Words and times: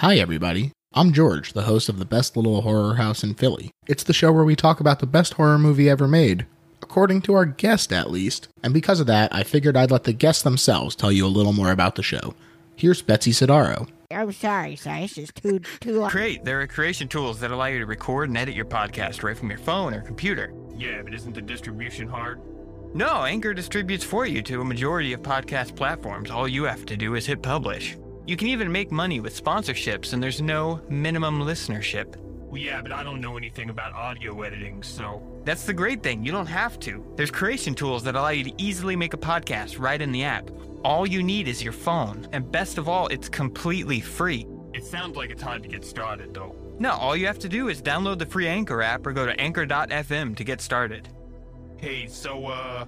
Hi, 0.00 0.16
everybody. 0.16 0.72
I'm 0.92 1.12
George, 1.12 1.54
the 1.54 1.62
host 1.62 1.88
of 1.88 1.98
the 1.98 2.04
best 2.04 2.36
little 2.36 2.60
horror 2.60 2.96
house 2.96 3.24
in 3.24 3.32
Philly. 3.34 3.70
It's 3.86 4.02
the 4.04 4.12
show 4.12 4.30
where 4.30 4.44
we 4.44 4.54
talk 4.54 4.78
about 4.78 4.98
the 5.00 5.06
best 5.06 5.34
horror 5.34 5.58
movie 5.58 5.88
ever 5.88 6.06
made, 6.06 6.44
according 6.82 7.22
to 7.22 7.34
our 7.34 7.46
guest 7.46 7.94
at 7.94 8.10
least. 8.10 8.48
And 8.62 8.74
because 8.74 9.00
of 9.00 9.06
that, 9.06 9.34
I 9.34 9.42
figured 9.42 9.74
I'd 9.74 9.90
let 9.90 10.04
the 10.04 10.12
guests 10.12 10.42
themselves 10.42 10.96
tell 10.96 11.10
you 11.10 11.24
a 11.24 11.28
little 11.28 11.54
more 11.54 11.70
about 11.70 11.96
the 11.96 12.02
show. 12.02 12.34
Here's 12.76 13.00
Betsy 13.00 13.30
Sidaro. 13.30 13.88
I'm 14.10 14.32
sorry, 14.32 14.76
sorry. 14.76 15.04
It's 15.04 15.14
just 15.14 15.34
too 15.34 15.60
too 15.80 16.00
long. 16.00 16.10
Create. 16.10 16.44
There 16.44 16.60
are 16.60 16.66
creation 16.66 17.08
tools 17.08 17.40
that 17.40 17.50
allow 17.50 17.66
you 17.66 17.78
to 17.78 17.86
record 17.86 18.28
and 18.28 18.36
edit 18.36 18.54
your 18.54 18.66
podcast 18.66 19.22
right 19.22 19.36
from 19.36 19.48
your 19.48 19.58
phone 19.58 19.94
or 19.94 20.02
computer. 20.02 20.52
Yeah, 20.76 21.00
but 21.02 21.14
isn't 21.14 21.34
the 21.34 21.40
distribution 21.40 22.06
hard? 22.06 22.40
No, 22.94 23.24
Anchor 23.24 23.54
distributes 23.54 24.04
for 24.04 24.26
you 24.26 24.42
to 24.42 24.60
a 24.60 24.64
majority 24.64 25.14
of 25.14 25.22
podcast 25.22 25.74
platforms. 25.74 26.30
All 26.30 26.46
you 26.46 26.64
have 26.64 26.84
to 26.86 26.98
do 26.98 27.14
is 27.14 27.24
hit 27.26 27.42
publish. 27.42 27.96
You 28.26 28.36
can 28.36 28.48
even 28.48 28.72
make 28.72 28.90
money 28.90 29.20
with 29.20 29.40
sponsorships, 29.40 30.12
and 30.12 30.20
there's 30.20 30.42
no 30.42 30.80
minimum 30.88 31.40
listenership. 31.40 32.16
Well, 32.16 32.60
yeah, 32.60 32.82
but 32.82 32.90
I 32.90 33.04
don't 33.04 33.20
know 33.20 33.36
anything 33.36 33.70
about 33.70 33.92
audio 33.92 34.42
editing, 34.42 34.82
so. 34.82 35.22
That's 35.44 35.64
the 35.64 35.72
great 35.72 36.02
thing. 36.02 36.24
You 36.24 36.32
don't 36.32 36.46
have 36.46 36.80
to. 36.80 37.04
There's 37.14 37.30
creation 37.30 37.74
tools 37.74 38.02
that 38.02 38.16
allow 38.16 38.30
you 38.30 38.42
to 38.42 38.52
easily 38.58 38.96
make 38.96 39.14
a 39.14 39.16
podcast 39.18 39.78
right 39.78 40.02
in 40.02 40.10
the 40.10 40.24
app. 40.24 40.50
All 40.82 41.06
you 41.06 41.22
need 41.22 41.46
is 41.46 41.62
your 41.62 41.72
phone, 41.72 42.26
and 42.32 42.50
best 42.50 42.78
of 42.78 42.88
all, 42.88 43.06
it's 43.08 43.28
completely 43.28 44.00
free. 44.00 44.44
It 44.74 44.84
sounds 44.84 45.16
like 45.16 45.30
it's 45.30 45.42
hard 45.42 45.62
to 45.62 45.68
get 45.68 45.84
started, 45.84 46.34
though. 46.34 46.56
No, 46.80 46.90
all 46.90 47.16
you 47.16 47.26
have 47.26 47.38
to 47.38 47.48
do 47.48 47.68
is 47.68 47.80
download 47.80 48.18
the 48.18 48.26
free 48.26 48.48
Anchor 48.48 48.82
app 48.82 49.06
or 49.06 49.12
go 49.12 49.24
to 49.24 49.40
anchor.fm 49.40 50.36
to 50.36 50.44
get 50.44 50.60
started. 50.60 51.08
Hey, 51.78 52.08
so, 52.08 52.46
uh. 52.46 52.86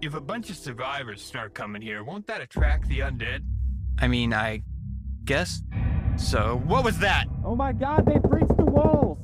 If 0.00 0.14
a 0.14 0.20
bunch 0.20 0.50
of 0.50 0.56
survivors 0.56 1.20
start 1.22 1.52
coming 1.54 1.82
here, 1.82 2.02
won't 2.04 2.26
that 2.28 2.40
attract 2.40 2.88
the 2.88 3.00
undead? 3.00 3.42
I 3.98 4.08
mean, 4.08 4.32
I 4.32 4.62
guess. 5.24 5.62
So, 6.16 6.60
what 6.66 6.84
was 6.84 6.98
that? 6.98 7.26
Oh 7.44 7.56
my 7.56 7.72
god, 7.72 8.06
they 8.06 8.18
breached 8.18 8.56
the 8.56 8.64
walls! 8.64 9.18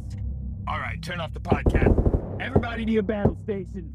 Alright, 0.69 1.03
turn 1.03 1.21
off 1.21 1.33
the 1.33 1.41
podcast. 1.41 2.41
Everybody 2.41 2.85
to 2.85 2.93
your 2.93 3.03
battle 3.03 3.37
stations. 3.45 3.95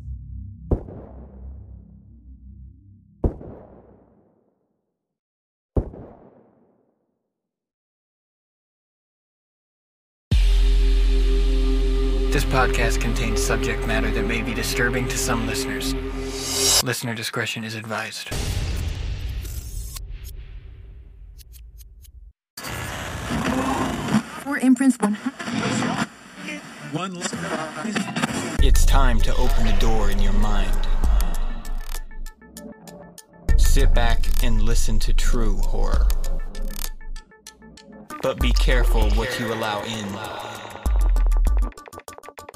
This 12.33 12.45
podcast 12.45 12.99
contains 12.99 13.39
subject 13.39 13.85
matter 13.85 14.09
that 14.09 14.25
may 14.25 14.41
be 14.41 14.55
disturbing 14.55 15.07
to 15.07 15.17
some 15.19 15.45
listeners. 15.45 15.93
Listener 16.83 17.13
discretion 17.13 17.63
is 17.63 17.75
advised. 17.75 18.31
Four 24.63 24.67
imprints, 24.67 24.97
one. 26.93 27.17
It's 28.63 28.85
time 28.85 29.19
to 29.19 29.35
open 29.35 29.65
the 29.65 29.75
door 29.77 30.09
in 30.09 30.19
your 30.19 30.31
mind. 30.31 30.87
Sit 33.57 33.93
back 33.93 34.25
and 34.41 34.61
listen 34.61 34.99
to 34.99 35.13
true 35.13 35.57
horror. 35.57 36.07
But 38.21 38.39
be 38.39 38.53
careful 38.53 39.09
what 39.11 39.37
you 39.37 39.53
allow 39.53 39.83
in. 39.83 40.07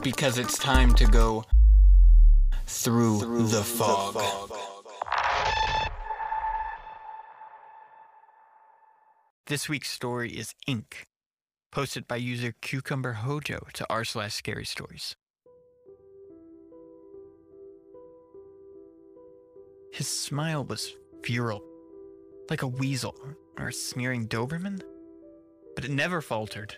Because 0.02 0.38
it's 0.38 0.58
time 0.58 0.96
to 0.96 1.06
go 1.08 1.44
through, 2.66 3.48
the 3.50 3.64
fog. 3.64 4.16
This 9.48 9.68
week's 9.68 9.92
story 9.92 10.32
is 10.32 10.56
Ink, 10.68 11.06
posted 11.72 12.08
by 12.08 12.16
user 12.16 12.54
Cucumber 12.62 13.14
Hojo 13.14 13.60
to 13.74 13.86
r 13.90 14.04
slash 14.04 14.34
scary 14.34 14.66
stories. 14.66 15.16
His 19.92 20.08
smile 20.08 20.64
was 20.64 20.94
feral, 21.24 21.64
like 22.50 22.62
a 22.62 22.68
weasel 22.68 23.16
or 23.58 23.70
a 23.70 23.74
sneering 23.74 24.28
Doberman, 24.28 24.82
but 25.76 25.86
it 25.86 25.92
never 25.92 26.22
faltered. 26.22 26.78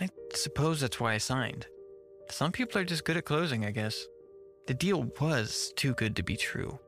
I 0.00 0.08
suppose 0.34 0.80
that's 0.80 1.00
why 1.00 1.14
I 1.14 1.18
signed. 1.18 1.66
Some 2.30 2.52
people 2.52 2.80
are 2.80 2.84
just 2.84 3.04
good 3.04 3.16
at 3.16 3.24
closing, 3.24 3.64
I 3.64 3.70
guess. 3.70 4.06
The 4.66 4.74
deal 4.74 5.10
was 5.20 5.72
too 5.76 5.94
good 5.94 6.16
to 6.16 6.22
be 6.22 6.36
true. 6.36 6.78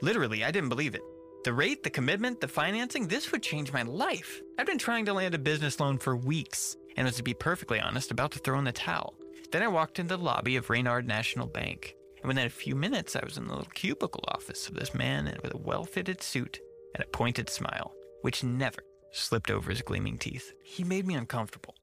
Literally, 0.00 0.44
I 0.44 0.50
didn't 0.50 0.70
believe 0.70 0.94
it. 0.94 1.02
The 1.44 1.52
rate, 1.52 1.84
the 1.84 1.90
commitment, 1.90 2.40
the 2.40 2.48
financing, 2.48 3.06
this 3.06 3.30
would 3.30 3.42
change 3.42 3.72
my 3.72 3.82
life. 3.82 4.42
I've 4.58 4.66
been 4.66 4.76
trying 4.76 5.04
to 5.06 5.12
land 5.12 5.34
a 5.34 5.38
business 5.38 5.78
loan 5.78 5.98
for 5.98 6.16
weeks, 6.16 6.76
and 6.96 7.06
was 7.06 7.16
to 7.16 7.22
be 7.22 7.32
perfectly 7.32 7.80
honest, 7.80 8.10
about 8.10 8.32
to 8.32 8.40
throw 8.40 8.58
in 8.58 8.64
the 8.64 8.72
towel. 8.72 9.14
Then 9.52 9.62
I 9.62 9.68
walked 9.68 9.98
into 10.00 10.16
the 10.16 10.22
lobby 10.22 10.56
of 10.56 10.68
Reynard 10.68 11.06
National 11.06 11.46
Bank, 11.46 11.94
and 12.18 12.26
within 12.26 12.46
a 12.46 12.50
few 12.50 12.74
minutes, 12.74 13.14
I 13.14 13.24
was 13.24 13.38
in 13.38 13.46
the 13.46 13.54
little 13.54 13.70
cubicle 13.72 14.24
office 14.28 14.68
of 14.68 14.74
this 14.74 14.94
man 14.94 15.38
with 15.42 15.54
a 15.54 15.58
well 15.58 15.84
fitted 15.84 16.22
suit 16.22 16.58
and 16.94 17.04
a 17.04 17.08
pointed 17.08 17.48
smile, 17.48 17.94
which 18.22 18.42
never 18.42 18.82
slipped 19.12 19.50
over 19.50 19.70
his 19.70 19.82
gleaming 19.82 20.18
teeth. 20.18 20.52
He 20.64 20.82
made 20.82 21.06
me 21.06 21.14
uncomfortable. 21.14 21.76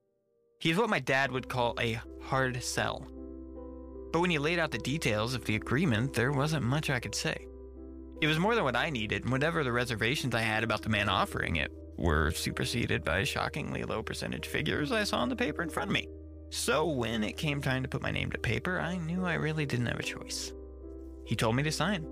He's 0.60 0.78
what 0.78 0.90
my 0.90 1.00
dad 1.00 1.32
would 1.32 1.48
call 1.48 1.76
a 1.80 2.02
hard 2.22 2.62
sell. 2.62 3.08
But 4.12 4.20
when 4.20 4.30
he 4.30 4.38
laid 4.38 4.60
out 4.60 4.72
the 4.72 4.78
details 4.80 5.34
of 5.34 5.46
the 5.46 5.56
agreement, 5.56 6.14
there 6.14 6.32
wasn't 6.32 6.66
much 6.66 6.90
I 6.90 7.00
could 7.00 7.16
say. 7.16 7.48
It 8.22 8.28
was 8.28 8.40
more 8.40 8.56
than 8.56 8.64
what 8.64 8.76
I 8.76 8.90
needed, 8.90 9.24
and 9.24 9.32
whatever 9.32 9.64
the 9.64 9.72
reservations 9.72 10.34
I 10.34 10.42
had 10.42 10.64
about 10.64 10.82
the 10.82 10.90
man 10.90 11.10
offering 11.10 11.58
it 11.58 11.72
were 11.98 12.32
superseded 12.32 13.04
by 13.04 13.24
shockingly 13.24 13.84
low 13.84 14.02
percentage 14.04 14.48
figures 14.48 14.92
I 14.92 15.04
saw 15.04 15.18
on 15.18 15.30
the 15.30 15.36
paper 15.36 15.62
in 15.62 15.70
front 15.70 15.90
of 15.90 15.94
me. 15.94 16.08
So 16.50 16.88
when 16.88 17.24
it 17.24 17.38
came 17.38 17.62
time 17.62 17.84
to 17.84 17.90
put 17.90 18.02
my 18.02 18.12
name 18.12 18.32
to 18.32 18.38
paper, 18.38 18.80
I 18.80 18.98
knew 18.98 19.26
I 19.26 19.34
really 19.34 19.66
didn't 19.66 19.88
have 19.88 20.00
a 20.00 20.04
choice. 20.04 20.54
He 21.26 21.36
told 21.36 21.56
me 21.56 21.64
to 21.64 21.72
sign, 21.72 22.08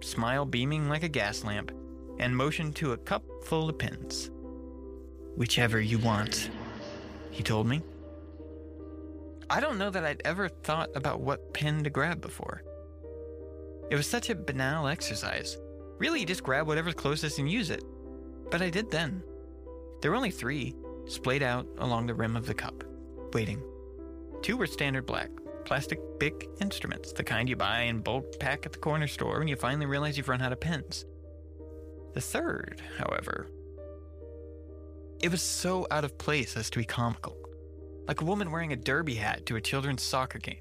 smile 0.00 0.46
beaming 0.46 0.88
like 0.88 1.02
a 1.02 1.08
gas 1.08 1.44
lamp, 1.44 1.72
and 2.18 2.36
motioned 2.36 2.76
to 2.76 2.92
a 2.92 2.96
cup 2.96 3.24
full 3.44 3.68
of 3.68 3.78
pins. 3.78 4.30
Whichever 5.36 5.80
you 5.80 5.98
want, 5.98 6.50
he 7.30 7.42
told 7.42 7.66
me. 7.66 7.82
I 9.50 9.60
don't 9.60 9.78
know 9.78 9.90
that 9.90 10.04
I'd 10.04 10.22
ever 10.24 10.48
thought 10.48 10.90
about 10.94 11.20
what 11.20 11.52
pin 11.52 11.84
to 11.84 11.90
grab 11.90 12.20
before. 12.20 12.62
It 13.90 13.96
was 13.96 14.06
such 14.06 14.30
a 14.30 14.34
banal 14.34 14.88
exercise. 14.88 15.58
Really, 15.98 16.20
you 16.20 16.26
just 16.26 16.42
grab 16.42 16.66
whatever's 16.66 16.94
closest 16.94 17.38
and 17.38 17.50
use 17.50 17.70
it. 17.70 17.84
But 18.50 18.62
I 18.62 18.70
did 18.70 18.90
then. 18.90 19.22
There 20.00 20.10
were 20.10 20.16
only 20.16 20.30
three, 20.30 20.74
splayed 21.06 21.42
out 21.42 21.66
along 21.78 22.06
the 22.06 22.14
rim 22.14 22.36
of 22.36 22.46
the 22.46 22.54
cup, 22.54 22.84
waiting. 23.32 23.62
Two 24.42 24.56
were 24.56 24.66
standard 24.66 25.06
black, 25.06 25.30
plastic 25.64 26.00
Bic 26.18 26.48
instruments, 26.60 27.12
the 27.12 27.24
kind 27.24 27.48
you 27.48 27.56
buy 27.56 27.82
in 27.82 28.00
bulk 28.00 28.38
pack 28.38 28.66
at 28.66 28.72
the 28.72 28.78
corner 28.78 29.06
store 29.06 29.38
when 29.38 29.48
you 29.48 29.56
finally 29.56 29.86
realize 29.86 30.16
you've 30.16 30.28
run 30.28 30.42
out 30.42 30.52
of 30.52 30.60
pens. 30.60 31.06
The 32.12 32.20
third, 32.20 32.82
however, 32.98 33.48
it 35.22 35.30
was 35.30 35.42
so 35.42 35.86
out 35.90 36.04
of 36.04 36.18
place 36.18 36.56
as 36.56 36.68
to 36.70 36.78
be 36.78 36.84
comical 36.84 37.38
like 38.06 38.20
a 38.20 38.24
woman 38.24 38.50
wearing 38.50 38.72
a 38.72 38.76
derby 38.76 39.14
hat 39.14 39.46
to 39.46 39.56
a 39.56 39.60
children's 39.60 40.02
soccer 40.02 40.38
game, 40.38 40.60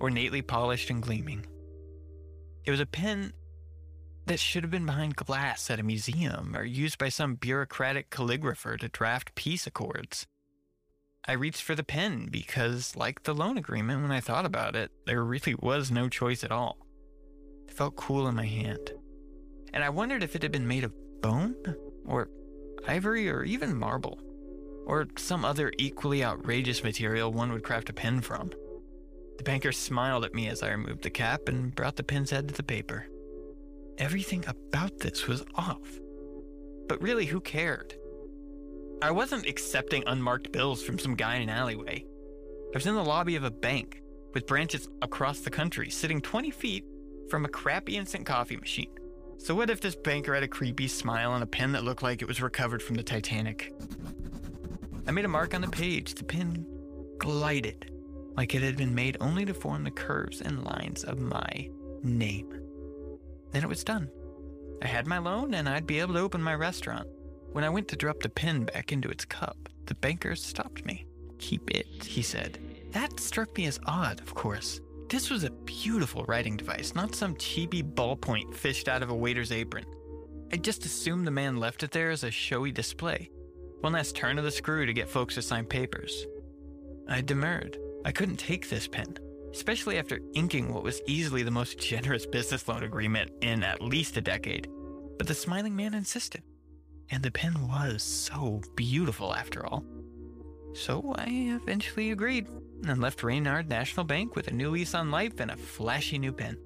ornately 0.00 0.42
polished 0.42 0.90
and 0.90 1.02
gleaming. 1.02 1.44
It 2.64 2.70
was 2.70 2.80
a 2.80 2.86
pen 2.86 3.32
that 4.26 4.40
should 4.40 4.62
have 4.62 4.70
been 4.70 4.86
behind 4.86 5.16
glass 5.16 5.70
at 5.70 5.80
a 5.80 5.82
museum 5.82 6.56
or 6.56 6.64
used 6.64 6.98
by 6.98 7.10
some 7.10 7.34
bureaucratic 7.34 8.10
calligrapher 8.10 8.78
to 8.78 8.88
draft 8.88 9.34
peace 9.34 9.66
accords. 9.66 10.26
I 11.26 11.32
reached 11.32 11.62
for 11.62 11.74
the 11.74 11.84
pen 11.84 12.28
because, 12.30 12.96
like 12.96 13.22
the 13.22 13.34
loan 13.34 13.58
agreement, 13.58 14.02
when 14.02 14.12
I 14.12 14.20
thought 14.20 14.46
about 14.46 14.76
it, 14.76 14.90
there 15.06 15.24
really 15.24 15.54
was 15.58 15.90
no 15.90 16.08
choice 16.08 16.44
at 16.44 16.52
all. 16.52 16.78
It 17.66 17.74
felt 17.74 17.96
cool 17.96 18.28
in 18.28 18.34
my 18.34 18.46
hand. 18.46 18.92
And 19.72 19.82
I 19.82 19.88
wondered 19.88 20.22
if 20.22 20.36
it 20.36 20.42
had 20.42 20.52
been 20.52 20.68
made 20.68 20.84
of 20.84 20.92
bone, 21.20 21.54
or 22.06 22.28
ivory, 22.86 23.30
or 23.30 23.42
even 23.42 23.76
marble 23.76 24.20
or 24.86 25.06
some 25.16 25.44
other 25.44 25.72
equally 25.78 26.24
outrageous 26.24 26.82
material 26.84 27.32
one 27.32 27.52
would 27.52 27.62
craft 27.62 27.90
a 27.90 27.92
pen 27.92 28.20
from. 28.20 28.50
The 29.36 29.44
banker 29.44 29.72
smiled 29.72 30.24
at 30.24 30.34
me 30.34 30.48
as 30.48 30.62
I 30.62 30.70
removed 30.70 31.02
the 31.02 31.10
cap 31.10 31.48
and 31.48 31.74
brought 31.74 31.96
the 31.96 32.02
pen's 32.02 32.30
head 32.30 32.48
to 32.48 32.54
the 32.54 32.62
paper. 32.62 33.06
Everything 33.98 34.44
about 34.46 34.98
this 34.98 35.26
was 35.26 35.44
off. 35.54 36.00
But 36.88 37.02
really, 37.02 37.26
who 37.26 37.40
cared? 37.40 37.94
I 39.02 39.10
wasn't 39.10 39.48
accepting 39.48 40.04
unmarked 40.06 40.52
bills 40.52 40.82
from 40.82 40.98
some 40.98 41.14
guy 41.14 41.36
in 41.36 41.42
an 41.42 41.48
alleyway. 41.50 42.04
I 42.74 42.76
was 42.76 42.86
in 42.86 42.94
the 42.94 43.04
lobby 43.04 43.36
of 43.36 43.44
a 43.44 43.50
bank 43.50 44.02
with 44.32 44.46
branches 44.46 44.88
across 45.02 45.40
the 45.40 45.50
country, 45.50 45.90
sitting 45.90 46.20
20 46.20 46.50
feet 46.50 46.84
from 47.28 47.44
a 47.44 47.48
crappy 47.48 47.96
instant 47.96 48.26
coffee 48.26 48.56
machine. 48.56 48.90
So, 49.38 49.54
what 49.54 49.70
if 49.70 49.80
this 49.80 49.96
banker 49.96 50.34
had 50.34 50.42
a 50.42 50.48
creepy 50.48 50.88
smile 50.88 51.34
and 51.34 51.42
a 51.42 51.46
pen 51.46 51.72
that 51.72 51.84
looked 51.84 52.02
like 52.02 52.22
it 52.22 52.28
was 52.28 52.40
recovered 52.40 52.82
from 52.82 52.96
the 52.96 53.02
Titanic? 53.02 53.72
I 55.06 55.10
made 55.10 55.24
a 55.24 55.28
mark 55.28 55.54
on 55.54 55.60
the 55.60 55.68
page. 55.68 56.14
The 56.14 56.24
pen 56.24 56.66
glided 57.18 57.93
like 58.36 58.54
it 58.54 58.62
had 58.62 58.76
been 58.76 58.94
made 58.94 59.16
only 59.20 59.44
to 59.44 59.54
form 59.54 59.84
the 59.84 59.90
curves 59.90 60.40
and 60.40 60.64
lines 60.64 61.04
of 61.04 61.20
my 61.20 61.68
name. 62.02 62.60
Then 63.52 63.62
it 63.62 63.68
was 63.68 63.84
done. 63.84 64.10
I 64.82 64.86
had 64.86 65.06
my 65.06 65.18
loan 65.18 65.54
and 65.54 65.68
I'd 65.68 65.86
be 65.86 66.00
able 66.00 66.14
to 66.14 66.20
open 66.20 66.42
my 66.42 66.54
restaurant. 66.54 67.08
When 67.52 67.64
I 67.64 67.70
went 67.70 67.88
to 67.88 67.96
drop 67.96 68.20
the 68.20 68.28
pen 68.28 68.64
back 68.64 68.92
into 68.92 69.08
its 69.08 69.24
cup, 69.24 69.68
the 69.86 69.94
banker 69.94 70.34
stopped 70.34 70.84
me. 70.84 71.06
Keep 71.38 71.70
it, 71.70 71.86
he 72.04 72.22
said. 72.22 72.58
That 72.90 73.20
struck 73.20 73.56
me 73.56 73.66
as 73.66 73.80
odd, 73.86 74.20
of 74.20 74.34
course. 74.34 74.80
This 75.08 75.30
was 75.30 75.44
a 75.44 75.50
beautiful 75.50 76.24
writing 76.24 76.56
device, 76.56 76.94
not 76.94 77.14
some 77.14 77.36
cheapy 77.36 77.82
ballpoint 77.82 78.54
fished 78.54 78.88
out 78.88 79.02
of 79.02 79.10
a 79.10 79.14
waiter's 79.14 79.52
apron. 79.52 79.84
I 80.52 80.56
just 80.56 80.84
assumed 80.84 81.26
the 81.26 81.30
man 81.30 81.58
left 81.58 81.82
it 81.82 81.90
there 81.90 82.10
as 82.10 82.24
a 82.24 82.30
showy 82.30 82.72
display. 82.72 83.30
One 83.80 83.92
last 83.92 84.16
turn 84.16 84.38
of 84.38 84.44
the 84.44 84.50
screw 84.50 84.86
to 84.86 84.92
get 84.92 85.08
folks 85.08 85.34
to 85.34 85.42
sign 85.42 85.66
papers. 85.66 86.26
I 87.08 87.20
demurred. 87.20 87.78
I 88.04 88.12
couldn't 88.12 88.36
take 88.36 88.68
this 88.68 88.86
pen, 88.86 89.16
especially 89.52 89.98
after 89.98 90.20
inking 90.34 90.72
what 90.72 90.82
was 90.82 91.00
easily 91.06 91.42
the 91.42 91.50
most 91.50 91.78
generous 91.90 92.26
business 92.26 92.68
loan 92.68 92.82
agreement 92.82 93.30
in 93.40 93.62
at 93.62 93.80
least 93.82 94.16
a 94.16 94.20
decade. 94.20 94.68
But 95.18 95.26
the 95.26 95.34
smiling 95.34 95.74
man 95.74 95.94
insisted. 95.94 96.42
And 97.10 97.22
the 97.22 97.30
pen 97.30 97.68
was 97.68 98.02
so 98.02 98.62
beautiful 98.76 99.34
after 99.34 99.66
all. 99.66 99.84
So 100.74 101.14
I 101.16 101.26
eventually 101.62 102.10
agreed 102.10 102.48
and 102.86 103.00
left 103.00 103.22
Reynard 103.22 103.68
National 103.68 104.04
Bank 104.04 104.34
with 104.34 104.48
a 104.48 104.54
new 104.54 104.70
lease 104.70 104.94
on 104.94 105.10
life 105.10 105.38
and 105.38 105.50
a 105.50 105.56
flashy 105.56 106.18
new 106.18 106.32
pen. 106.32 106.58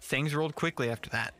Things 0.00 0.34
rolled 0.34 0.54
quickly 0.54 0.90
after 0.90 1.10
that. 1.10 1.34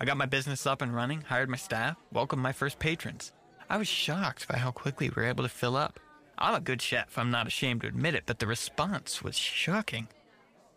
I 0.00 0.04
got 0.04 0.16
my 0.16 0.26
business 0.26 0.66
up 0.66 0.82
and 0.82 0.94
running, 0.94 1.20
hired 1.22 1.48
my 1.48 1.56
staff, 1.56 1.96
welcomed 2.12 2.42
my 2.42 2.52
first 2.52 2.78
patrons. 2.78 3.32
I 3.68 3.76
was 3.76 3.88
shocked 3.88 4.48
by 4.48 4.58
how 4.58 4.70
quickly 4.70 5.08
we 5.08 5.14
were 5.14 5.28
able 5.28 5.44
to 5.44 5.48
fill 5.48 5.76
up. 5.76 6.00
I'm 6.42 6.54
a 6.56 6.60
good 6.60 6.82
chef, 6.82 7.16
I'm 7.16 7.30
not 7.30 7.46
ashamed 7.46 7.82
to 7.82 7.86
admit 7.86 8.16
it, 8.16 8.24
but 8.26 8.40
the 8.40 8.48
response 8.48 9.22
was 9.22 9.36
shocking. 9.36 10.08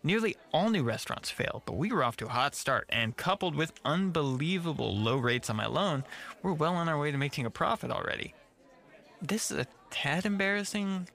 Nearly 0.03 0.37
all 0.53 0.69
new 0.69 0.83
restaurants 0.83 1.31
failed, 1.31 1.63
but 1.65 1.75
we 1.75 1.91
were 1.91 2.03
off 2.03 2.17
to 2.17 2.27
a 2.27 2.29
hot 2.29 2.53
start, 2.53 2.85
and 2.89 3.17
coupled 3.17 3.55
with 3.55 3.73
unbelievable 3.83 4.95
low 4.95 5.17
rates 5.17 5.49
on 5.49 5.55
my 5.55 5.65
loan, 5.65 6.03
we're 6.43 6.53
well 6.53 6.75
on 6.75 6.87
our 6.87 6.99
way 6.99 7.09
to 7.09 7.17
making 7.17 7.47
a 7.47 7.49
profit 7.49 7.89
already. 7.89 8.35
This 9.23 9.49
is 9.49 9.57
a 9.57 9.65
tad 9.89 10.27
embarrassing, 10.27 11.09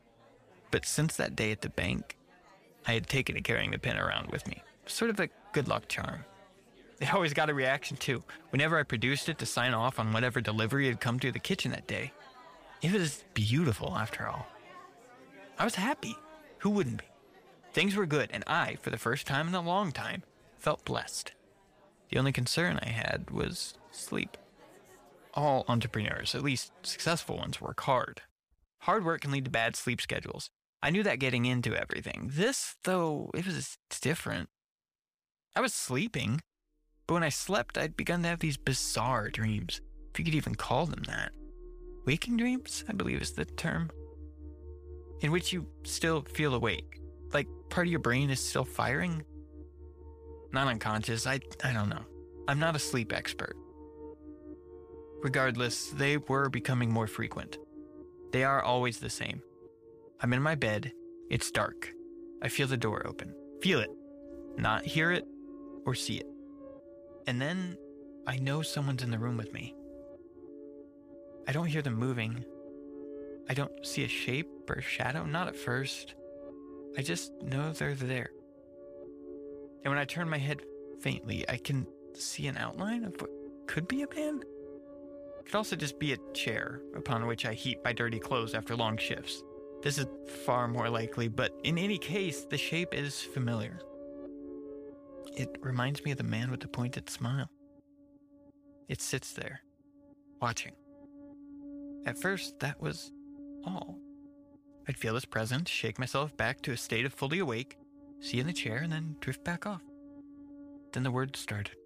but 0.72 0.84
since 0.84 1.14
that 1.14 1.36
day 1.36 1.52
at 1.52 1.60
the 1.60 1.68
bank, 1.68 2.16
I 2.88 2.94
had 2.94 3.06
taken 3.06 3.36
to 3.36 3.42
carrying 3.42 3.70
the 3.70 3.78
pen 3.78 3.98
around 3.98 4.32
with 4.32 4.48
me. 4.48 4.64
Sort 4.86 5.10
of 5.10 5.20
a 5.20 5.28
good 5.52 5.68
luck 5.68 5.86
charm. 5.86 6.24
It 7.00 7.14
always 7.14 7.34
got 7.34 7.50
a 7.50 7.54
reaction 7.54 7.96
too. 7.96 8.24
Whenever 8.50 8.80
I 8.80 8.82
produced 8.82 9.28
it 9.28 9.38
to 9.38 9.46
sign 9.46 9.74
off 9.74 10.00
on 10.00 10.12
whatever 10.12 10.40
delivery 10.40 10.88
had 10.88 11.00
come 11.00 11.20
to 11.20 11.30
the 11.30 11.38
kitchen 11.38 11.70
that 11.70 11.86
day, 11.86 12.12
it 12.82 12.92
was 12.92 13.24
beautiful 13.34 13.96
after 13.96 14.26
all. 14.26 14.46
I 15.58 15.64
was 15.64 15.74
happy. 15.74 16.16
Who 16.58 16.70
wouldn't 16.70 16.98
be? 16.98 17.04
Things 17.72 17.94
were 17.94 18.06
good, 18.06 18.30
and 18.32 18.42
I, 18.46 18.76
for 18.80 18.90
the 18.90 18.96
first 18.98 19.26
time 19.26 19.46
in 19.48 19.54
a 19.54 19.60
long 19.60 19.92
time, 19.92 20.22
felt 20.58 20.84
blessed. 20.84 21.32
The 22.10 22.18
only 22.18 22.32
concern 22.32 22.80
I 22.82 22.88
had 22.88 23.30
was 23.30 23.74
sleep. 23.90 24.36
All 25.34 25.64
entrepreneurs, 25.68 26.34
at 26.34 26.42
least 26.42 26.72
successful 26.82 27.36
ones, 27.36 27.60
work 27.60 27.80
hard. 27.82 28.22
Hard 28.80 29.04
work 29.04 29.20
can 29.20 29.30
lead 29.30 29.44
to 29.44 29.50
bad 29.50 29.76
sleep 29.76 30.00
schedules. 30.00 30.50
I 30.82 30.90
knew 30.90 31.02
that 31.02 31.18
getting 31.18 31.44
into 31.44 31.76
everything. 31.76 32.30
This, 32.32 32.76
though, 32.84 33.30
it 33.34 33.46
was 33.46 33.78
different. 34.00 34.48
I 35.54 35.60
was 35.60 35.74
sleeping, 35.74 36.40
but 37.06 37.14
when 37.14 37.22
I 37.22 37.28
slept, 37.28 37.76
I'd 37.76 37.96
begun 37.96 38.22
to 38.22 38.28
have 38.28 38.40
these 38.40 38.56
bizarre 38.56 39.28
dreams, 39.28 39.80
if 40.12 40.18
you 40.18 40.24
could 40.24 40.34
even 40.34 40.54
call 40.54 40.86
them 40.86 41.02
that. 41.06 41.32
Waking 42.06 42.36
dreams, 42.36 42.84
I 42.88 42.92
believe 42.92 43.20
is 43.20 43.32
the 43.32 43.44
term, 43.44 43.90
in 45.20 45.30
which 45.30 45.52
you 45.52 45.66
still 45.84 46.22
feel 46.22 46.54
awake, 46.54 47.00
like 47.32 47.46
part 47.68 47.86
of 47.86 47.90
your 47.90 48.00
brain 48.00 48.30
is 48.30 48.40
still 48.40 48.64
firing. 48.64 49.22
Not 50.52 50.68
unconscious, 50.68 51.26
I, 51.26 51.40
I 51.62 51.72
don't 51.72 51.88
know. 51.88 52.04
I'm 52.48 52.58
not 52.58 52.74
a 52.74 52.80
sleep 52.80 53.12
expert. 53.12 53.54
Regardless, 55.22 55.90
they 55.90 56.16
were 56.16 56.48
becoming 56.48 56.90
more 56.90 57.06
frequent. 57.06 57.58
They 58.32 58.44
are 58.44 58.62
always 58.62 58.98
the 58.98 59.10
same. 59.10 59.42
I'm 60.20 60.32
in 60.32 60.42
my 60.42 60.54
bed, 60.54 60.92
it's 61.30 61.50
dark. 61.50 61.92
I 62.42 62.48
feel 62.48 62.66
the 62.66 62.76
door 62.76 63.06
open. 63.06 63.34
Feel 63.60 63.80
it, 63.80 63.90
not 64.56 64.84
hear 64.84 65.12
it 65.12 65.24
or 65.84 65.94
see 65.94 66.16
it. 66.16 66.26
And 67.26 67.40
then 67.40 67.76
I 68.26 68.38
know 68.38 68.62
someone's 68.62 69.02
in 69.02 69.10
the 69.10 69.18
room 69.18 69.36
with 69.36 69.52
me. 69.52 69.74
I 71.46 71.52
don't 71.52 71.66
hear 71.66 71.82
them 71.82 71.96
moving. 71.96 72.44
I 73.48 73.54
don't 73.54 73.84
see 73.84 74.04
a 74.04 74.08
shape 74.08 74.48
or 74.68 74.80
shadow, 74.80 75.24
not 75.24 75.48
at 75.48 75.56
first. 75.56 76.14
I 76.96 77.02
just 77.02 77.32
know 77.42 77.72
they're 77.72 77.94
there. 77.94 78.30
And 79.84 79.90
when 79.90 79.98
I 79.98 80.04
turn 80.04 80.28
my 80.28 80.38
head 80.38 80.60
faintly, 81.00 81.48
I 81.48 81.56
can 81.56 81.86
see 82.14 82.46
an 82.46 82.56
outline 82.56 83.04
of 83.04 83.20
what 83.20 83.30
could 83.66 83.88
be 83.88 84.02
a 84.02 84.14
man. 84.14 84.42
It 85.38 85.46
could 85.46 85.54
also 85.54 85.76
just 85.76 85.98
be 85.98 86.12
a 86.12 86.18
chair 86.34 86.82
upon 86.94 87.26
which 87.26 87.46
I 87.46 87.54
heap 87.54 87.78
my 87.84 87.92
dirty 87.92 88.18
clothes 88.18 88.54
after 88.54 88.76
long 88.76 88.96
shifts. 88.96 89.42
This 89.82 89.98
is 89.98 90.06
far 90.44 90.68
more 90.68 90.90
likely, 90.90 91.28
but 91.28 91.58
in 91.64 91.78
any 91.78 91.96
case, 91.96 92.44
the 92.44 92.58
shape 92.58 92.92
is 92.92 93.20
familiar. 93.20 93.80
It 95.36 95.56
reminds 95.62 96.04
me 96.04 96.10
of 96.10 96.18
the 96.18 96.24
man 96.24 96.50
with 96.50 96.60
the 96.60 96.68
pointed 96.68 97.08
smile. 97.08 97.48
It 98.88 99.00
sits 99.00 99.32
there, 99.32 99.62
watching. 100.42 100.72
At 102.06 102.18
first, 102.18 102.58
that 102.60 102.80
was 102.80 103.12
all. 103.64 103.98
I'd 104.88 104.96
feel 104.96 105.14
his 105.14 105.24
presence, 105.24 105.70
shake 105.70 105.98
myself 105.98 106.36
back 106.36 106.62
to 106.62 106.72
a 106.72 106.76
state 106.76 107.04
of 107.04 107.12
fully 107.12 107.38
awake, 107.38 107.76
see 108.20 108.40
in 108.40 108.46
the 108.46 108.52
chair, 108.52 108.78
and 108.78 108.92
then 108.92 109.16
drift 109.20 109.44
back 109.44 109.66
off. 109.66 109.82
Then 110.92 111.02
the 111.02 111.10
word 111.10 111.36
started. 111.36 111.76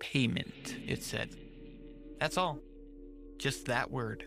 Payment, 0.00 0.76
it 0.86 1.02
said. 1.02 1.30
That's 2.18 2.38
all. 2.38 2.58
Just 3.38 3.66
that 3.66 3.90
word, 3.90 4.26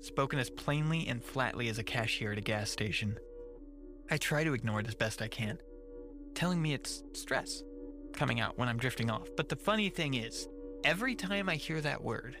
spoken 0.00 0.38
as 0.38 0.50
plainly 0.50 1.06
and 1.08 1.24
flatly 1.24 1.68
as 1.68 1.78
a 1.78 1.84
cashier 1.84 2.32
at 2.32 2.38
a 2.38 2.42
gas 2.42 2.70
station. 2.70 3.18
I 4.10 4.16
try 4.16 4.44
to 4.44 4.54
ignore 4.54 4.80
it 4.80 4.88
as 4.88 4.94
best 4.94 5.22
I 5.22 5.28
can, 5.28 5.58
telling 6.34 6.60
me 6.60 6.74
it's 6.74 7.02
stress 7.12 7.62
coming 8.12 8.40
out 8.40 8.58
when 8.58 8.68
I'm 8.68 8.78
drifting 8.78 9.10
off. 9.10 9.28
But 9.36 9.48
the 9.48 9.56
funny 9.56 9.88
thing 9.88 10.14
is, 10.14 10.48
every 10.84 11.14
time 11.14 11.48
I 11.48 11.54
hear 11.54 11.80
that 11.80 12.02
word, 12.02 12.36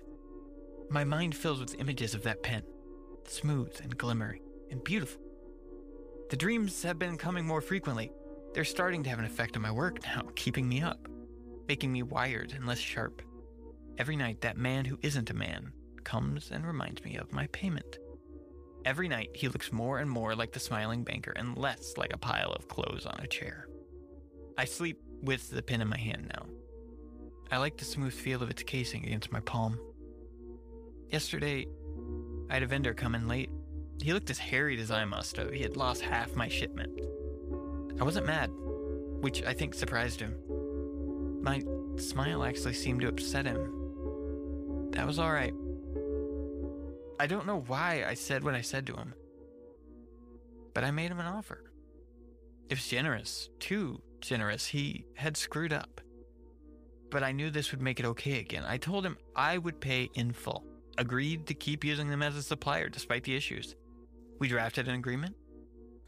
my 0.90 1.04
mind 1.04 1.36
fills 1.36 1.60
with 1.60 1.80
images 1.80 2.14
of 2.14 2.24
that 2.24 2.42
pen, 2.42 2.62
smooth 3.24 3.72
and 3.82 3.96
glimmering 3.96 4.42
and 4.70 4.82
beautiful. 4.82 5.22
The 6.30 6.36
dreams 6.36 6.82
have 6.82 6.98
been 6.98 7.16
coming 7.16 7.46
more 7.46 7.60
frequently. 7.60 8.12
They're 8.52 8.64
starting 8.64 9.04
to 9.04 9.10
have 9.10 9.20
an 9.20 9.24
effect 9.24 9.56
on 9.56 9.62
my 9.62 9.70
work 9.70 10.02
now, 10.02 10.22
keeping 10.34 10.68
me 10.68 10.82
up, 10.82 11.08
making 11.68 11.92
me 11.92 12.02
wired 12.02 12.52
and 12.52 12.66
less 12.66 12.78
sharp. 12.78 13.22
Every 13.98 14.16
night, 14.16 14.40
that 14.40 14.56
man 14.56 14.84
who 14.84 14.98
isn't 15.02 15.30
a 15.30 15.34
man 15.34 15.72
comes 16.02 16.50
and 16.50 16.66
reminds 16.66 17.04
me 17.04 17.16
of 17.16 17.32
my 17.32 17.46
payment. 17.48 17.98
Every 18.84 19.08
night, 19.08 19.30
he 19.34 19.46
looks 19.46 19.72
more 19.72 19.98
and 19.98 20.10
more 20.10 20.34
like 20.34 20.52
the 20.52 20.58
smiling 20.58 21.04
banker 21.04 21.32
and 21.36 21.56
less 21.56 21.94
like 21.96 22.12
a 22.12 22.18
pile 22.18 22.52
of 22.52 22.66
clothes 22.66 23.06
on 23.06 23.20
a 23.20 23.28
chair. 23.28 23.68
I 24.58 24.64
sleep 24.64 24.98
with 25.22 25.50
the 25.50 25.62
pen 25.62 25.82
in 25.82 25.88
my 25.88 25.98
hand 25.98 26.32
now. 26.34 26.46
I 27.52 27.58
like 27.58 27.76
the 27.76 27.84
smooth 27.84 28.14
feel 28.14 28.42
of 28.42 28.50
its 28.50 28.62
casing 28.62 29.04
against 29.04 29.32
my 29.32 29.40
palm. 29.40 29.78
Yesterday, 31.10 31.66
I 32.48 32.54
had 32.54 32.62
a 32.62 32.66
vendor 32.66 32.94
come 32.94 33.14
in 33.14 33.26
late. 33.26 33.50
He 34.00 34.12
looked 34.12 34.30
as 34.30 34.38
harried 34.38 34.78
as 34.78 34.90
I 34.90 35.04
must 35.04 35.36
have. 35.36 35.52
He 35.52 35.62
had 35.62 35.76
lost 35.76 36.02
half 36.02 36.34
my 36.36 36.48
shipment. 36.48 37.00
I 38.00 38.04
wasn't 38.04 38.26
mad, 38.26 38.50
which 39.20 39.42
I 39.42 39.52
think 39.52 39.74
surprised 39.74 40.20
him. 40.20 40.36
My 41.42 41.62
smile 41.96 42.44
actually 42.44 42.74
seemed 42.74 43.00
to 43.00 43.08
upset 43.08 43.44
him. 43.44 44.90
That 44.92 45.06
was 45.06 45.18
all 45.18 45.32
right. 45.32 45.54
I 47.18 47.26
don't 47.26 47.46
know 47.46 47.64
why 47.66 48.04
I 48.06 48.14
said 48.14 48.44
what 48.44 48.54
I 48.54 48.62
said 48.62 48.86
to 48.86 48.94
him, 48.94 49.12
but 50.72 50.84
I 50.84 50.90
made 50.90 51.10
him 51.10 51.20
an 51.20 51.26
offer. 51.26 51.70
It 52.68 52.74
was 52.74 52.86
generous, 52.86 53.50
too 53.58 54.00
generous. 54.20 54.66
He 54.66 55.04
had 55.14 55.36
screwed 55.36 55.72
up. 55.72 56.00
But 57.10 57.24
I 57.24 57.32
knew 57.32 57.50
this 57.50 57.72
would 57.72 57.82
make 57.82 57.98
it 57.98 58.06
okay 58.06 58.38
again. 58.38 58.62
I 58.64 58.76
told 58.76 59.04
him 59.04 59.18
I 59.34 59.58
would 59.58 59.80
pay 59.80 60.08
in 60.14 60.32
full, 60.32 60.64
agreed 61.00 61.46
to 61.46 61.54
keep 61.54 61.82
using 61.82 62.10
them 62.10 62.22
as 62.22 62.36
a 62.36 62.42
supplier 62.42 62.90
despite 62.90 63.24
the 63.24 63.34
issues. 63.34 63.74
We 64.38 64.48
drafted 64.48 64.86
an 64.86 64.94
agreement. 64.94 65.34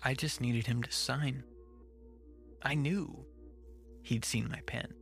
I 0.04 0.12
just 0.12 0.40
needed 0.40 0.66
him 0.66 0.82
to 0.82 0.92
sign. 0.92 1.42
I 2.62 2.74
knew 2.74 3.24
he'd 4.02 4.24
seen 4.24 4.50
my 4.50 4.60
pen, 4.66 4.92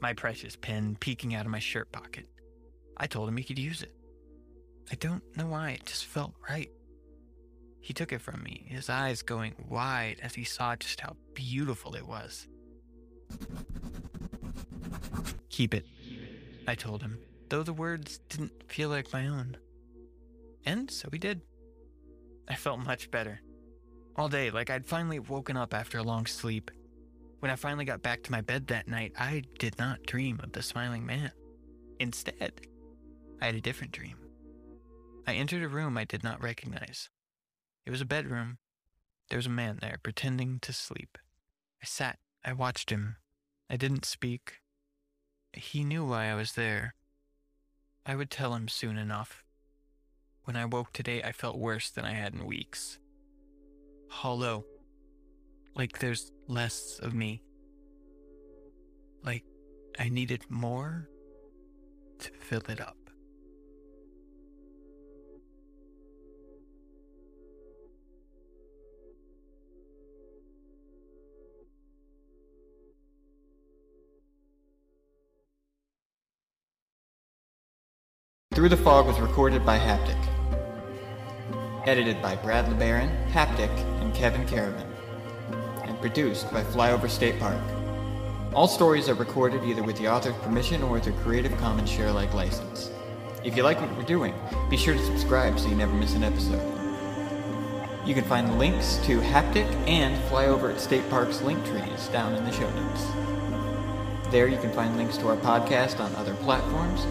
my 0.00 0.12
precious 0.12 0.54
pen 0.54 0.96
peeking 1.00 1.34
out 1.34 1.46
of 1.46 1.50
my 1.50 1.60
shirt 1.60 1.90
pocket. 1.90 2.26
I 2.98 3.06
told 3.06 3.28
him 3.28 3.38
he 3.38 3.44
could 3.44 3.58
use 3.58 3.82
it. 3.82 3.94
I 4.92 4.96
don't 4.96 5.22
know 5.36 5.46
why, 5.46 5.70
it 5.70 5.86
just 5.86 6.04
felt 6.04 6.34
right. 6.48 6.70
He 7.80 7.94
took 7.94 8.12
it 8.12 8.20
from 8.20 8.42
me, 8.42 8.66
his 8.68 8.90
eyes 8.90 9.22
going 9.22 9.54
wide 9.68 10.16
as 10.22 10.34
he 10.34 10.44
saw 10.44 10.76
just 10.76 11.00
how 11.00 11.16
beautiful 11.32 11.94
it 11.94 12.06
was. 12.06 12.48
Keep 15.48 15.72
it, 15.74 15.86
I 16.66 16.74
told 16.74 17.00
him, 17.00 17.18
though 17.50 17.62
the 17.62 17.72
words 17.72 18.18
didn't 18.28 18.70
feel 18.70 18.88
like 18.88 19.12
my 19.12 19.26
own. 19.26 19.56
And 20.64 20.90
so 20.90 21.08
he 21.12 21.18
did. 21.18 21.42
I 22.48 22.54
felt 22.54 22.80
much 22.80 23.10
better. 23.10 23.40
All 24.16 24.28
day, 24.28 24.50
like 24.50 24.70
I'd 24.70 24.86
finally 24.86 25.18
woken 25.18 25.56
up 25.56 25.72
after 25.74 25.98
a 25.98 26.02
long 26.02 26.26
sleep. 26.26 26.70
When 27.40 27.50
I 27.50 27.56
finally 27.56 27.84
got 27.84 28.02
back 28.02 28.22
to 28.24 28.32
my 28.32 28.40
bed 28.40 28.66
that 28.66 28.88
night, 28.88 29.12
I 29.16 29.44
did 29.58 29.78
not 29.78 30.02
dream 30.02 30.40
of 30.42 30.52
the 30.52 30.62
smiling 30.62 31.06
man. 31.06 31.30
Instead, 32.00 32.60
I 33.40 33.46
had 33.46 33.54
a 33.54 33.60
different 33.60 33.92
dream. 33.92 34.16
I 35.26 35.34
entered 35.34 35.62
a 35.62 35.68
room 35.68 35.96
I 35.96 36.04
did 36.04 36.24
not 36.24 36.42
recognize. 36.42 37.10
It 37.86 37.90
was 37.90 38.00
a 38.00 38.06
bedroom. 38.06 38.58
There 39.30 39.38
was 39.38 39.46
a 39.46 39.50
man 39.50 39.78
there 39.80 39.98
pretending 40.02 40.58
to 40.60 40.72
sleep. 40.72 41.18
I 41.82 41.86
sat. 41.86 42.18
I 42.44 42.52
watched 42.54 42.90
him. 42.90 43.16
I 43.70 43.76
didn't 43.76 44.04
speak. 44.04 44.60
He 45.52 45.84
knew 45.84 46.04
why 46.04 46.26
I 46.26 46.34
was 46.34 46.52
there. 46.52 46.94
I 48.08 48.16
would 48.16 48.30
tell 48.30 48.54
him 48.54 48.68
soon 48.68 48.96
enough. 48.96 49.44
When 50.44 50.56
I 50.56 50.64
woke 50.64 50.94
today, 50.94 51.22
I 51.22 51.30
felt 51.30 51.58
worse 51.58 51.90
than 51.90 52.06
I 52.06 52.14
had 52.14 52.32
in 52.32 52.46
weeks. 52.46 52.98
Hollow. 54.08 54.64
Like 55.74 55.98
there's 55.98 56.32
less 56.46 56.98
of 57.02 57.12
me. 57.12 57.42
Like 59.22 59.44
I 59.98 60.08
needed 60.08 60.46
more 60.48 61.10
to 62.20 62.30
fill 62.40 62.62
it 62.70 62.80
up. 62.80 63.07
Through 78.58 78.70
the 78.70 78.76
Fog 78.76 79.06
was 79.06 79.20
recorded 79.20 79.64
by 79.64 79.78
Haptic. 79.78 80.18
Edited 81.86 82.20
by 82.20 82.34
Brad 82.34 82.64
LeBaron, 82.66 83.30
Haptic, 83.30 83.70
and 84.02 84.12
Kevyn 84.12 84.48
Kerrivan. 84.48 84.84
And 85.84 85.96
produced 86.00 86.52
by 86.52 86.64
Flyover 86.64 87.08
State 87.08 87.38
Park. 87.38 87.62
All 88.52 88.66
stories 88.66 89.08
are 89.08 89.14
recorded 89.14 89.62
either 89.62 89.84
with 89.84 89.96
the 89.96 90.08
author's 90.08 90.34
permission 90.38 90.82
or 90.82 90.90
with 90.90 91.06
a 91.06 91.12
Creative 91.22 91.56
Commons 91.58 91.88
share-alike 91.88 92.34
license. 92.34 92.90
If 93.44 93.56
you 93.56 93.62
like 93.62 93.80
what 93.80 93.96
we're 93.96 94.02
doing, 94.02 94.34
be 94.68 94.76
sure 94.76 94.94
to 94.94 95.06
subscribe 95.06 95.56
so 95.60 95.68
you 95.68 95.76
never 95.76 95.94
miss 95.94 96.16
an 96.16 96.24
episode. 96.24 96.60
You 98.04 98.12
can 98.12 98.24
find 98.24 98.58
links 98.58 98.96
to 99.04 99.20
Haptic 99.20 99.72
and 99.86 100.20
Flyover 100.24 100.74
at 100.74 100.80
State 100.80 101.08
Park's 101.10 101.42
link 101.42 101.64
trees 101.64 102.08
down 102.08 102.34
in 102.34 102.44
the 102.44 102.50
show 102.50 102.68
notes. 102.70 103.06
There 104.32 104.48
you 104.48 104.58
can 104.58 104.72
find 104.72 104.96
links 104.96 105.16
to 105.18 105.28
our 105.28 105.36
podcast 105.36 106.00
on 106.00 106.12
other 106.16 106.34
platforms, 106.34 107.06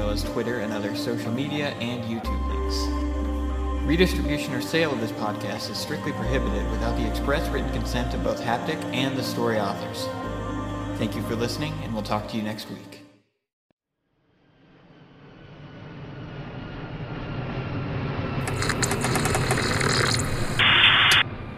well 0.00 0.08
as 0.08 0.24
Twitter 0.24 0.60
and 0.60 0.72
other 0.72 0.96
social 0.96 1.30
media 1.30 1.68
and 1.72 2.02
YouTube 2.04 2.48
links. 2.48 3.86
Redistribution 3.86 4.54
or 4.54 4.62
sale 4.62 4.92
of 4.92 4.98
this 4.98 5.12
podcast 5.12 5.70
is 5.70 5.76
strictly 5.76 6.12
prohibited 6.12 6.68
without 6.70 6.96
the 6.96 7.06
express 7.06 7.46
written 7.50 7.70
consent 7.72 8.14
of 8.14 8.24
both 8.24 8.40
Haptic 8.40 8.82
and 8.94 9.14
the 9.14 9.22
story 9.22 9.60
authors. 9.60 10.06
Thank 10.96 11.14
you 11.14 11.20
for 11.24 11.36
listening, 11.36 11.74
and 11.82 11.92
we'll 11.92 12.02
talk 12.02 12.28
to 12.28 12.36
you 12.38 12.42
next 12.42 12.70
week. 12.70 13.02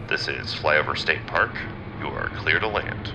This 0.09 0.27
is 0.27 0.53
Flyover 0.53 0.97
State 0.97 1.25
Park. 1.27 1.55
You 2.01 2.07
are 2.07 2.27
clear 2.35 2.59
to 2.59 2.67
land. 2.67 3.13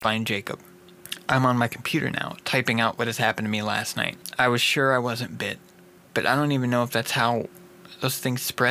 Find 0.00 0.26
Jacob. 0.26 0.58
I'm 1.28 1.44
on 1.44 1.58
my 1.58 1.68
computer 1.68 2.10
now, 2.10 2.36
typing 2.46 2.80
out 2.80 2.96
what 2.96 3.06
has 3.06 3.18
happened 3.18 3.44
to 3.44 3.50
me 3.50 3.60
last 3.60 3.98
night. 3.98 4.16
I 4.38 4.48
was 4.48 4.62
sure 4.62 4.94
I 4.94 4.98
wasn't 4.98 5.36
bit, 5.36 5.58
but 6.14 6.24
I 6.24 6.34
don't 6.36 6.52
even 6.52 6.70
know 6.70 6.82
if 6.84 6.90
that's 6.90 7.10
how 7.10 7.48
those 8.00 8.18
things 8.18 8.40
spread. 8.40 8.68